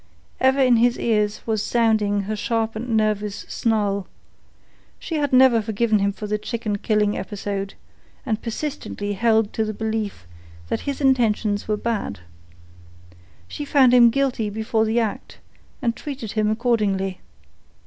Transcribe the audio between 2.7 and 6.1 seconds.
and nervous snarl. She had never forgiven